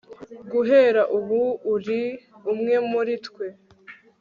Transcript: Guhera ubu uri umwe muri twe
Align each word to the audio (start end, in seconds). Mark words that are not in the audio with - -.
Guhera 0.51 1.01
ubu 1.17 1.41
uri 1.73 2.01
umwe 2.51 2.75
muri 2.91 3.13
twe 3.25 3.45